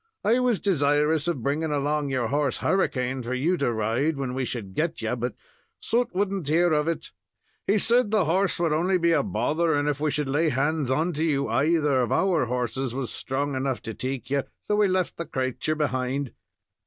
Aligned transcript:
I 0.23 0.39
was 0.39 0.59
desirous 0.59 1.27
of 1.27 1.43
bringing 1.43 1.71
along 1.71 2.09
your 2.09 2.29
horse 2.29 2.57
Hurricane, 2.57 3.21
for 3.21 3.35
you 3.35 3.55
to 3.57 3.71
ride 3.71 4.17
when 4.17 4.33
we 4.33 4.45
should 4.45 4.73
get 4.73 4.99
you, 5.03 5.15
but 5.15 5.35
Soot 5.79 6.09
would 6.15 6.33
n't 6.33 6.47
hear 6.47 6.73
of 6.73 6.87
it. 6.87 7.11
He 7.67 7.77
said 7.77 8.09
the 8.09 8.25
horse 8.25 8.59
would 8.59 8.73
only 8.73 8.97
be 8.97 9.11
a 9.11 9.21
bother, 9.21 9.75
and 9.75 9.87
if 9.87 9.99
we 9.99 10.09
should 10.09 10.27
lay 10.27 10.49
hands 10.49 10.89
onto 10.89 11.21
you, 11.21 11.47
either 11.49 12.01
of 12.01 12.11
our 12.11 12.45
horses 12.45 12.95
was 12.95 13.11
strong 13.13 13.53
enough 13.53 13.83
to 13.83 13.93
take 13.93 14.31
you, 14.31 14.41
so 14.63 14.75
we 14.75 14.87
left 14.87 15.17
the 15.17 15.25
crature 15.27 15.75
behind." 15.77 16.33